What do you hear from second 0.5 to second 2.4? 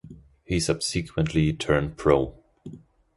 subsequently turned pro.